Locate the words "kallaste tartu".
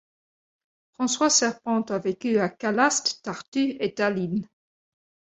2.49-3.77